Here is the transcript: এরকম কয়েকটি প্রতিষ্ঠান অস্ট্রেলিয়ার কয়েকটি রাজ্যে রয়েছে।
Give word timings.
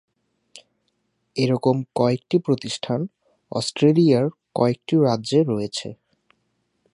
এরকম 1.35 1.75
কয়েকটি 1.95 2.37
প্রতিষ্ঠান 2.39 2.99
অস্ট্রেলিয়ার 3.51 4.25
কয়েকটি 4.55 4.95
রাজ্যে 4.99 5.39
রয়েছে। 5.43 5.89